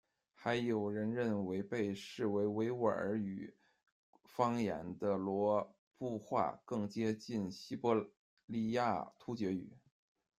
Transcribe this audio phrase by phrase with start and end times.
[0.33, 3.53] 还有人认为被视为维吾尔语
[4.23, 8.09] 方言的罗布话更接近西伯
[8.47, 9.77] 利亚突厥语。